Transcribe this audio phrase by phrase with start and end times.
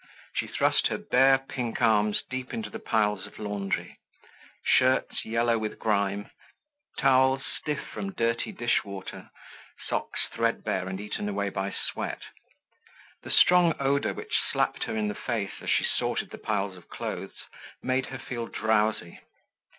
[0.33, 3.99] She thrust her bare pink arms deep into the piles of laundry:
[4.65, 6.31] shirts yellow with grime,
[6.97, 9.29] towels stiff from dirty dish water,
[9.87, 12.23] socks threadbare and eaten away by sweat.
[13.21, 16.89] The strong odor which slapped her in the face as she sorted the piles of
[16.89, 17.37] clothes
[17.83, 19.19] made her feel drowsy.